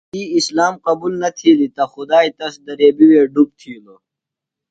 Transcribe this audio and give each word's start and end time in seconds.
تی 0.13 0.23
اسلام 0.39 0.73
قبُل 0.87 1.11
نہ 1.21 1.29
تِھیلیۡ 1.37 1.73
تہ 1.75 1.83
خُدائی 1.91 2.29
تس 2.37 2.53
دریبیۡ 2.65 3.09
وے 3.09 3.21
ڈُپ 3.33 3.49
تِھیلوۡ۔ 3.59 3.99